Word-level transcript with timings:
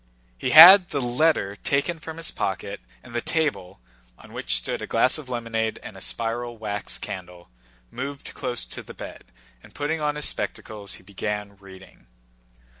He 0.35 0.49
had 0.49 0.89
the 0.89 0.99
letter 0.99 1.55
taken 1.55 1.99
from 1.99 2.17
his 2.17 2.31
pocket 2.31 2.81
and 3.03 3.13
the 3.13 3.21
table—on 3.21 4.33
which 4.33 4.55
stood 4.55 4.81
a 4.81 4.87
glass 4.87 5.19
of 5.19 5.29
lemonade 5.29 5.77
and 5.83 5.95
a 5.95 6.01
spiral 6.01 6.57
wax 6.57 6.97
candle—moved 6.97 8.33
close 8.33 8.65
to 8.65 8.81
the 8.81 8.95
bed, 8.95 9.25
and 9.61 9.75
putting 9.75 10.01
on 10.01 10.15
his 10.15 10.25
spectacles 10.25 10.95
he 10.95 11.03
began 11.03 11.55
reading. 11.57 12.07